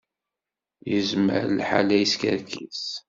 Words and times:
Yezmer 0.89 1.43
lḥal 1.57 1.85
la 1.87 1.95
yeskerkis. 2.01 2.83